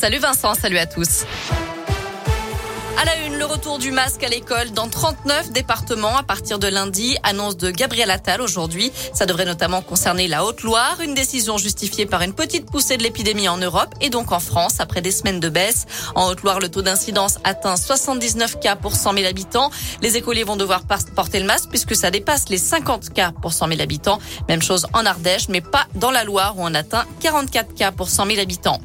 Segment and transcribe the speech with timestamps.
[0.00, 1.24] Salut Vincent, salut à tous.
[2.96, 6.68] À la une, le retour du masque à l'école dans 39 départements à partir de
[6.68, 8.92] lundi, annonce de Gabriel Attal aujourd'hui.
[9.12, 13.48] Ça devrait notamment concerner la Haute-Loire, une décision justifiée par une petite poussée de l'épidémie
[13.48, 15.86] en Europe et donc en France après des semaines de baisse.
[16.14, 19.72] En Haute-Loire, le taux d'incidence atteint 79 cas pour 100 000 habitants.
[20.00, 20.82] Les écoliers vont devoir
[21.16, 24.20] porter le masque puisque ça dépasse les 50 cas pour 100 000 habitants.
[24.48, 28.08] Même chose en Ardèche, mais pas dans la Loire où on atteint 44 cas pour
[28.08, 28.80] 100 000 habitants.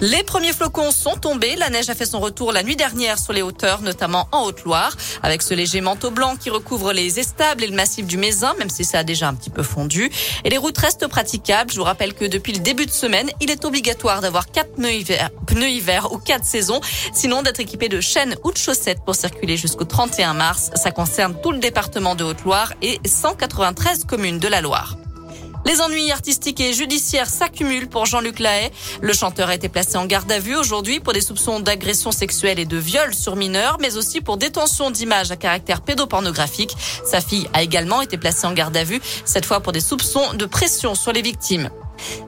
[0.00, 1.56] Les premiers flocons sont tombés.
[1.56, 4.96] La neige a fait son retour la nuit dernière sur les hauteurs, notamment en Haute-Loire,
[5.22, 8.70] avec ce léger manteau blanc qui recouvre les estables et le massif du Mézin, même
[8.70, 10.10] si ça a déjà un petit peu fondu.
[10.44, 11.70] Et les routes restent praticables.
[11.70, 14.94] Je vous rappelle que depuis le début de semaine, il est obligatoire d'avoir quatre pneus
[14.94, 16.80] hiver, pneus hiver ou quatre saisons,
[17.12, 20.70] sinon d'être équipé de chaînes ou de chaussettes pour circuler jusqu'au 31 mars.
[20.74, 24.96] Ça concerne tout le département de Haute-Loire et 193 communes de la Loire.
[25.64, 28.70] Les ennuis artistiques et judiciaires s'accumulent pour Jean-Luc Lahaye.
[29.00, 32.58] Le chanteur a été placé en garde à vue aujourd'hui pour des soupçons d'agression sexuelle
[32.58, 36.76] et de viol sur mineurs, mais aussi pour détention d'images à caractère pédopornographique.
[37.04, 40.34] Sa fille a également été placée en garde à vue, cette fois pour des soupçons
[40.34, 41.70] de pression sur les victimes.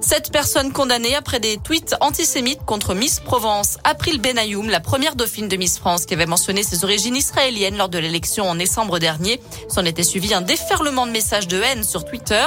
[0.00, 3.78] Cette personne condamnée après des tweets antisémites contre Miss Provence.
[3.84, 7.88] April Benayoum, la première dauphine de Miss France qui avait mentionné ses origines israéliennes lors
[7.88, 9.40] de l'élection en décembre dernier.
[9.68, 12.46] S'en était suivi un déferlement de messages de haine sur Twitter.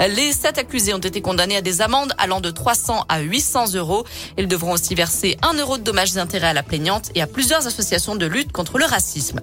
[0.00, 4.04] Les sept accusés ont été condamnés à des amendes allant de 300 à 800 euros.
[4.38, 7.26] Ils devront aussi verser un euro de dommages et intérêts à la plaignante et à
[7.26, 9.40] plusieurs associations de lutte contre le racisme.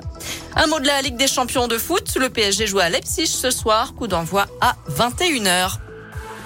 [0.56, 2.16] Un mot de la Ligue des champions de foot.
[2.20, 3.94] Le PSG joue à Leipzig ce soir.
[3.96, 5.87] Coup d'envoi à 21h.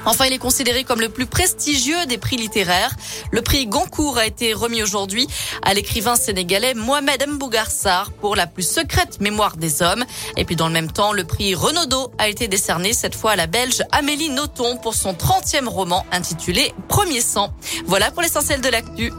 [0.06, 2.96] Enfin, il est considéré comme le plus prestigieux des prix littéraires.
[3.32, 5.28] Le prix Goncourt a été remis aujourd'hui
[5.62, 10.04] à l'écrivain sénégalais Mohamed Mbougarsar pour la plus secrète mémoire des hommes.
[10.38, 13.36] Et puis dans le même temps, le prix Renaudot a été décerné cette fois à
[13.36, 17.54] la Belge Amélie Nothomb pour son 30e roman intitulé Premier sang.
[17.86, 19.12] Voilà pour l'essentiel de l'actu.